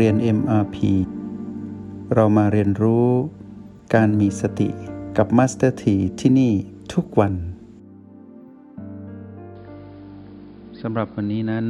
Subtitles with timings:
[0.00, 0.76] เรียน MRP
[2.14, 3.08] เรามาเรียนรู้
[3.94, 4.68] การมีสติ
[5.16, 6.52] กับ Master T ที่ที่นี่
[6.92, 7.34] ทุกวัน
[10.80, 11.66] สำหรับวันนี้นั้น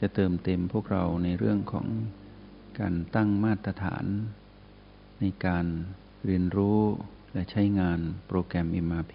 [0.00, 1.86] จะเติมเต็มพวกเราในเรื่องของ
[2.78, 4.04] การตั้งมาตรฐาน
[5.20, 5.66] ในการ
[6.24, 6.80] เรียนรู้
[7.32, 9.14] และใช้งานโปรแกรม MRP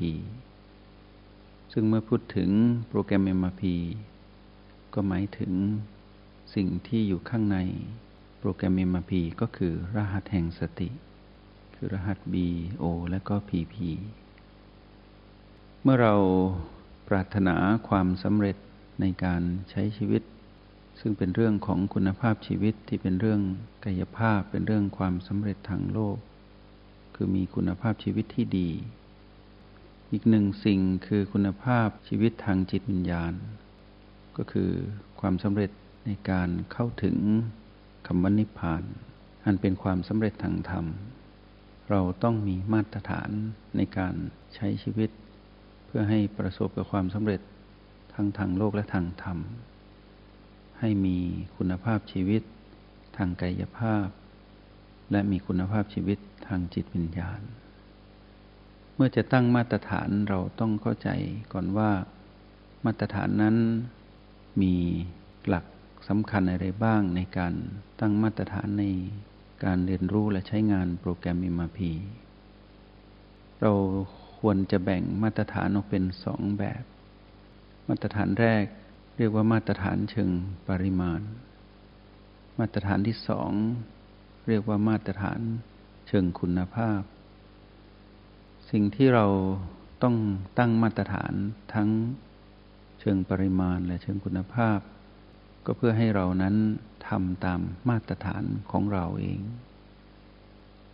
[1.73, 2.49] ซึ่งเมื่อพูดถึง
[2.89, 3.63] โปรแกรม MRP
[4.93, 5.53] ก็หมายถึง
[6.53, 7.57] สิ่งที่อยู่ข้างใน
[8.39, 10.89] โปรแกรม MRP ก็คือรหัสแห่งสติ
[11.75, 12.35] คือรหัส B
[12.81, 13.75] O และก็ PP
[15.81, 16.15] เมื่อเรา
[17.07, 17.55] ปรารถนา
[17.87, 18.57] ความสำเร็จ
[19.01, 20.23] ในการใช้ชีวิต
[20.99, 23.41] ซึ่งเป็นเรื่องของคุณภาพชีวิตที่เป็นเรื่อง
[23.85, 26.17] กายภาพเป็นเรื่องความสำเร็จทางโลก
[27.15, 28.69] คือมีคุณภาพชีวิตที่ดี
[30.11, 33.33] อีกหนึ่งสิ่งคือคุณภาพชีวิตทางจิตวิญญาณ
[34.37, 34.69] ก็คือ
[35.19, 35.71] ความสำเร็จ
[36.11, 37.17] ในการเข้าถึง
[38.07, 38.83] คำว่านิพพาน
[39.45, 40.85] อันเป็นความสำเร็จทางธรรม
[41.89, 43.29] เราต้องมีมาตรฐาน
[43.77, 44.15] ในการ
[44.55, 45.09] ใช้ชีวิต
[45.85, 47.41] เพื่อให้ประสบกับความสำเร็จ
[48.13, 49.37] ทั้งทางโลกและทางธรรม
[50.79, 51.17] ให้มี
[51.57, 52.43] คุณภาพชีวิต
[53.17, 54.07] ทางกายภาพ
[55.11, 57.41] และมีคุณภาพชีวิตทางจิตวิญญาณ
[58.95, 61.09] เมื่อจะตั้งมาตรฐานเราต้องเข้าใจ
[61.53, 61.91] ก่อนว่า
[62.85, 63.55] มาตรฐานนั้น
[64.61, 64.75] มี
[65.49, 65.65] หลัก
[66.13, 67.53] สำคัญอะไรบ้างในการ
[67.99, 68.85] ตั้งมาตรฐานใน
[69.63, 71.79] การเรียนรู้และใช้งานโปรแกรม MRP
[73.61, 73.73] เรา
[74.39, 76.83] ควรจะแบ่งมาตรฐานออกเป็นสองแบบ
[77.87, 78.63] มาตรฐานแรก
[79.17, 80.29] เรียกว่ามาตรฐานเชิง
[80.67, 81.21] ปริมาณ
[82.59, 83.51] มาตรฐานที่สอง
[84.47, 85.39] เรียกว่ามาตรฐาน
[86.07, 87.01] เชิงคุณภาพ
[88.71, 89.25] สิ่งที่เรา
[90.03, 90.15] ต้อง
[90.59, 91.33] ตั้งมาตรฐาน
[91.73, 91.89] ทั้ง
[92.99, 94.79] เชิงปริมาณและเชิงคุณภาพ
[95.65, 96.55] ก็เพื่อให้เรานั้น
[97.07, 99.41] ทำตามมาตรฐานของเราเอง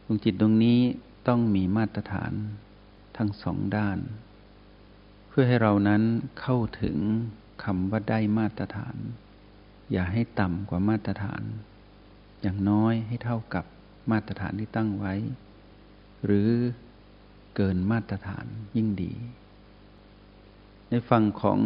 [0.06, 0.80] ดวงจิตดวงนี้
[1.28, 2.34] ต้องมีมาตรฐาน
[3.18, 4.00] ทั้งสองด้าน
[5.30, 6.02] เพื่อให้เรานั้น
[6.42, 6.98] เข้าถึง
[7.64, 8.96] คำว่าได้มาตรฐาน
[9.92, 11.44] อย่าให้ต่ำกว่ามาตรฐาน
[12.42, 13.66] อย่างน้อยให้เท่ากับ
[14.12, 15.14] มาตรฐานที่ตั้งไว้
[16.25, 16.50] หรือ
[17.56, 19.14] เกินมาตรฐานยิ่งดี
[20.90, 21.59] ในฝั่งของ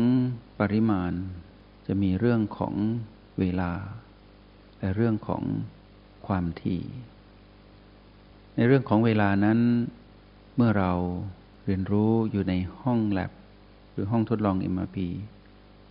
[0.60, 1.14] ปริมาณ
[1.92, 2.74] จะมีเรื่องของ
[3.40, 3.72] เวลา
[4.80, 5.44] และเรื่องของ
[6.28, 6.84] ความถี่
[8.56, 9.60] ในเรื่องของเวลานั้น
[10.56, 10.94] เมื่อเรา
[11.66, 13.32] เรียนรู้อยู่ในห้องแลบ
[13.92, 14.98] หรือห้องทดลอง MRP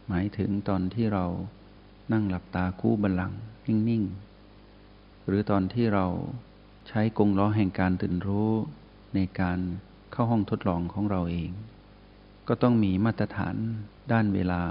[0.06, 1.24] หมายถึงตอนที่เรา
[2.12, 3.32] นั่งหลับตาคู่บัลลัง
[3.66, 4.02] นิ่ง
[4.64, 6.06] ๆ หรือตอนที่เรา
[6.88, 8.50] ใช้กงล้อแห่งการตื่นรู้
[9.14, 9.58] ในการ
[10.12, 11.50] เข้าห้องทดลองของเราเอง
[12.48, 13.56] ก็ต้องมีมาตรฐาน
[14.12, 14.62] ด้านเวลา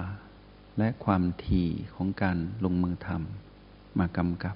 [0.78, 4.56] และความถี่ของการลงมือทำมากำกับ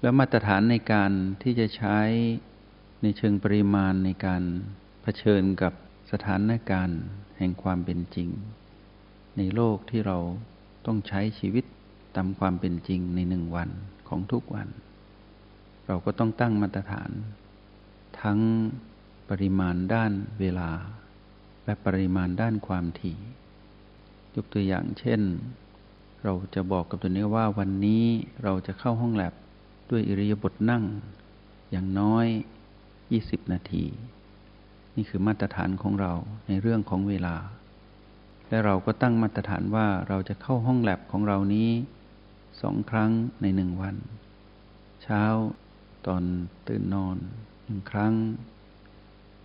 [0.00, 1.12] แล้วมาตรฐานในการ
[1.42, 1.98] ที่จะใช้
[3.02, 4.42] ในเชิงปริมาณในการ
[5.02, 5.72] เผชิญกับ
[6.10, 7.00] สถานการณ์
[7.38, 8.28] แห่งความเป็นจริง
[9.36, 10.18] ในโลกที่เรา
[10.86, 11.64] ต้องใช้ชีวิต
[12.16, 13.70] ตามความเป็นจริงในหนึ่งวัน
[14.08, 14.68] ของทุกวัน
[15.86, 17.10] เราก็ต้องตั้งมาตรฐาน
[18.20, 18.40] ทั้ง
[19.30, 20.70] ปริมาณด้านเวลา
[21.64, 23.18] และปริมาณด้านความถี่
[24.34, 25.20] ยกตัวอย่างเช่น
[26.24, 28.04] เราจะบอกกับตัวนี้ว่าวันนี้
[28.42, 29.34] เราจะเข้าห้องแลบ
[29.90, 30.84] ด้วยอิริยาบถนั่ง
[31.70, 32.26] อย่างน้อย
[32.88, 33.84] 20 นาที
[34.94, 36.12] นี่คือมาตรฐานของเรา
[36.46, 37.36] ในเรื่องของเวลา
[38.48, 41.70] และเราก็ตั้งมาตรฐานว่าเราจะเข้าห้องแลบของเรานี้
[42.60, 43.10] สองครั้ง
[43.42, 43.96] ในหนึ่งวัน
[45.02, 45.22] เช้า
[46.06, 46.22] ตอน
[46.68, 47.16] ตื่นนอน
[47.64, 48.14] หนึ่งครั้ง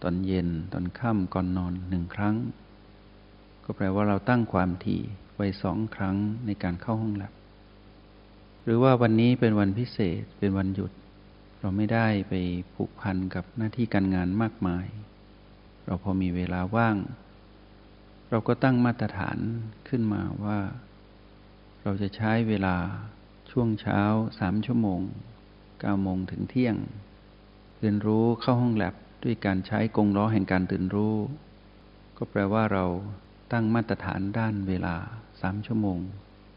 [0.01, 2.35] ตอนเย็นตอนค่ำก่อนนอนหนึ่งครั้ง
[3.63, 5.01] ก็แปลว่าเราตั้งความถี่
[5.35, 7.33] ไว้สองครั้งในการเข้าห้องแลบ
[8.63, 10.91] หรือว่าวันนี้เป็นวันพิเศษเป็นวันหยุด
[11.59, 12.33] เราไม่ได้ไป
[12.75, 14.85] ผูกพันกับหน้าที่การงานมากมาย
[15.85, 16.97] เราพอมีเวลาว่าง
[18.29, 19.37] เราก็ตั้งมาตรฐาน
[19.87, 20.59] ขึ้นมาว่า
[21.83, 22.75] เราจะใช้เวลา
[23.51, 24.01] ช่วงเช้า
[24.39, 25.01] สามชั่วโมง
[25.79, 26.75] เก้าโมงถึงเที่ยง
[27.79, 31.15] เรียนรู้เข้าห้องแลบด้วยการใช้กงล้อแห่งการตื่นรู้
[32.17, 32.85] ก็แปลว่าเรา
[33.53, 34.95] ตั้งมาตรฐานด้านเวลา
[35.41, 35.99] สามชั่วโมง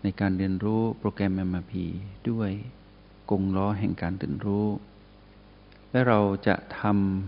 [0.02, 1.72] ในการเรียนรู้โปรแกรม MRP
[2.31, 2.50] ด้วย
[3.31, 4.66] กงล้อแห่งการตื่นรู้
[5.90, 6.82] และเราจะท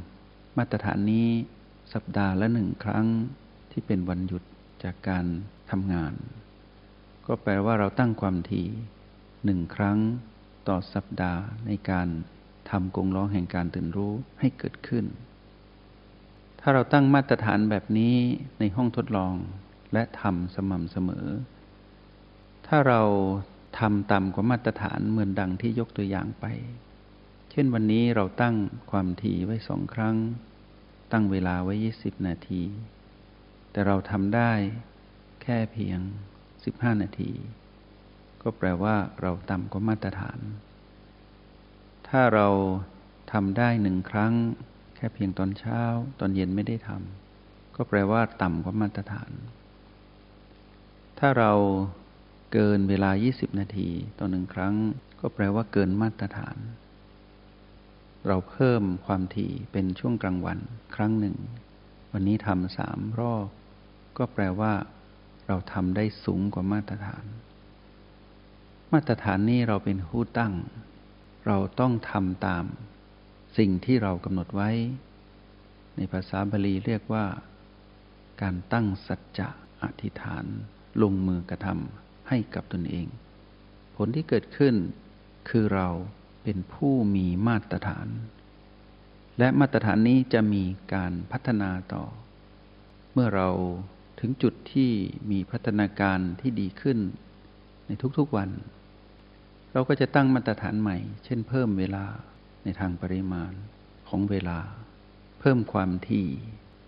[0.06, 1.28] ำมาตรฐานนี้
[1.94, 3.06] สัปดาห์ละหนึ่งครั้ง
[3.70, 4.42] ที่เป็นวันหยุด
[4.82, 5.24] จากการ
[5.70, 6.12] ทำงาน
[7.26, 8.68] ก็แปลว่าเราตั้งความถี่
[9.44, 9.98] หนึ่งครั้ง
[10.68, 12.08] ต่อสัปดาห์ในการ
[12.70, 15.04] ทำกงล้อแห่งการตื่นรู้ให้เกิดขึ้น
[16.60, 18.14] ถ้าเราตั้งมาตรฐานแบบนี้
[18.58, 19.34] ในห้องทดลอง
[19.92, 21.26] และทำสม่ำเสมอ
[22.66, 23.02] ถ้าเรา
[23.78, 26.46] ทำต่ำกว่ามาตรฐานเหมือนดังที่ยกตัวอย่างไป
[27.50, 28.56] เช่นวันนี้เราตั้ง
[28.90, 30.16] ความถี่ไว้สองครั้ง
[31.12, 32.62] ตั้งเวลาไว้ 20 นาที
[33.70, 34.52] แต่เราทำได้
[35.42, 35.98] แค่เพียง
[36.50, 37.32] 15 นาที
[38.42, 40.38] ก็แปลว่าเราต่ำกว่ามาตรฐาน
[42.08, 42.48] ถ้าเรา
[43.32, 44.32] ทำได้หนึ่งครั้ง
[45.00, 45.80] แค่เพียงตอนเช้า
[46.20, 49.30] ตอนเย็นไม่ได้ทำก็แปลว่าต่ำกว่ามาตรฐาน
[51.18, 51.52] ถ้าเรา
[52.52, 54.74] เกินเวลา 20 นาทีต่อหนึ่งครั้ง
[55.20, 56.56] ก็แปลว่าเกินมาตรฐาน
[58.26, 60.58] เราเพิ่มความถี่เป็นช่วงกลางวัน
[60.96, 61.36] ครั้งหนึ่ง
[62.12, 63.46] วันนี้ทำสามรอบ
[64.18, 64.72] ก็แปลว่า
[65.46, 67.24] เราทำได้สูงกว่ามาตรฐาน
[68.92, 70.54] มาตรฐานนี้เราเป็นผู้ตั้ง
[71.46, 72.64] เราต้องทำตาม
[73.56, 74.70] สิ่งที่เรากำหนดไว้
[75.96, 77.26] ในภาษาบาลีเรียกว่า
[78.42, 79.48] การตั้งสัจจะ
[79.82, 80.44] อธิษฐาน
[81.02, 83.06] ลงมือกระทำให้กับตนเอง
[83.96, 84.74] ผลที่เกิดขึ้น
[85.48, 85.88] คือเรา
[86.42, 88.08] เป็นผู้มีมาตรฐาน
[89.38, 92.04] และมาตรฐานนี้จะมีการพัฒนาต่อ
[93.12, 93.48] เมื่อเรา
[94.20, 94.90] ถึงจุดที่
[95.30, 96.98] มีพัฒนาการที่ดีขึ้น
[97.86, 98.50] ในทุกๆวัน
[99.72, 102.04] เราก็จะตั้งมาตรฐานใหม่ เช่นเพิ่มเวลา
[102.68, 103.52] ในทางปริมาณ
[104.08, 104.58] ของเวลา
[105.40, 106.28] เพิ่มความถี่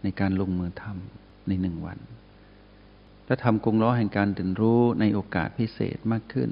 [0.03, 1.99] ในการลงมือทำในหนึ่งวัน
[3.27, 6.51] และทำกงล้อแห่งการตื่นรู้ในโอกาสพิเศษมากขึ้น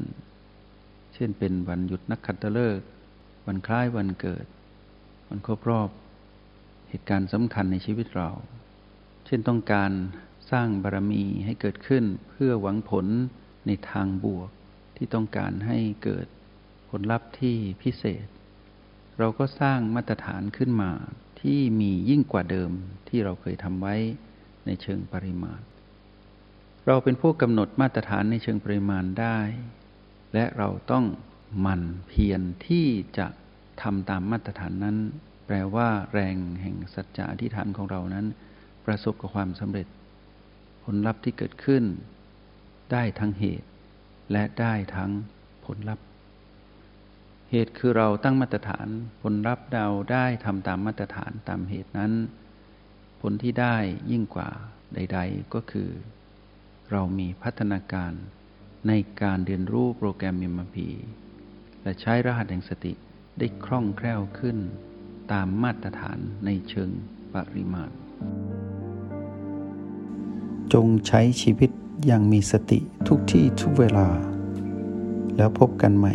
[1.15, 2.87] เช่นเป็นวันหยุดนักขัตฤกษ์
[3.47, 4.47] วันคล้ายวันเกิด
[5.29, 5.91] วันครบรอบ
[6.89, 8.31] เหตุการณ์สำคัญในชีวิตเรา
[9.27, 9.91] เช่นต้องการ
[10.51, 13.07] สร้างบารมีให้เกิดขึ้นเพื่อหวังผล
[13.67, 14.51] ในทางบวก
[14.97, 16.27] ที่ต้องการให้เกิด
[16.89, 18.27] ผลลัพธ์ที่พิเศษ
[19.19, 20.91] เราก็สร้างมาตรฐานขึ้นมา
[21.41, 22.71] ที่มียิ่งกว่าเดิม
[23.09, 23.95] ที่เราเคยทำไว้
[24.67, 25.61] ในเชิงปริมาณ
[26.87, 29.39] เราเป็นผู้กำหนดมาตรฐานในเชิงปริมาณได้
[30.35, 31.05] และเราต้อง
[31.67, 32.87] มั่นเพียรที่
[33.19, 33.27] จะ
[33.83, 34.97] ทำตามมาตรฐานนั้น
[35.47, 38.27] แปลว่าแรงแห่งสัจจะอธิษฐานของเรานั้น
[38.87, 39.87] ประสบกับความสำเร็จ
[40.85, 41.85] ผลลัพธ์ที่เกิดขึ้น
[42.93, 43.69] ได้ทั้งเหตุ
[44.33, 45.11] และได้ทั้ง
[45.65, 46.05] ผลลัพธ์
[47.51, 48.89] เหตุคือเราตั้งมาตรฐาน
[49.23, 52.13] ผลรับเดาได้ทำตามมาตรฐานตามเหตุนั้น
[53.21, 53.77] ผลที่ได้
[54.11, 54.51] ยิ่งกว่า
[54.95, 55.89] ใด ๆ ก็คือ
[56.91, 58.13] เรามีพัฒนาการ
[58.89, 58.93] ใน
[59.23, 60.89] การเรียนรู้โปรแกรมมิมพี
[61.83, 62.93] และใช้รหัสแห่งสติ
[63.39, 64.57] ได้คล่องแคล่วขึ้น
[65.33, 66.91] ตามมาตรฐานในเชิง
[67.33, 67.91] ปริมาณ
[70.73, 71.71] จงใช้ชีวิต
[72.07, 72.79] อย่างมีสติ
[73.09, 74.09] ทุกที่ทุกเวลา
[75.37, 76.15] แล้วพบกันใหม่